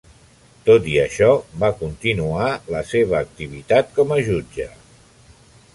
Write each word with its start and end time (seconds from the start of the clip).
Tot 0.69 0.87
i 0.93 0.95
això, 1.01 1.27
va 1.65 1.69
continuar 1.83 2.49
la 2.77 2.83
seva 2.93 3.19
activitat 3.27 3.95
com 3.99 4.17
a 4.19 4.21
jutge. 4.31 4.71